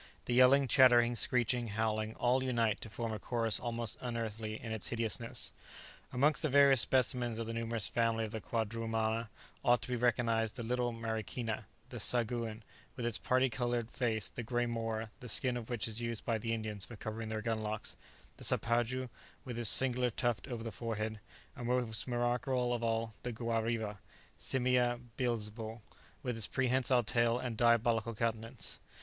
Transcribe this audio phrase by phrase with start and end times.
[0.25, 4.87] The yelling, chattering, screeching, howling, all unite to form a chorus almost unearthly in its
[4.87, 5.53] hideousness.
[6.11, 9.29] Amongst the various specimens of the numerous family of the quadrumana
[9.63, 12.63] ought to be recognized the little marikina; the sagouin,
[12.95, 16.39] with its parti coloured face; the grey mora, the skin of which is used by
[16.39, 17.95] the Indians for covering their gun locks;
[18.37, 19.07] the sapajou,
[19.45, 21.19] with its singular tuft over the forehead,
[21.55, 23.99] and, most remarkable of all, the guariba
[24.39, 25.81] (Simia Beelzebul)
[26.23, 28.79] with its prehensile tail and diabolical countenance.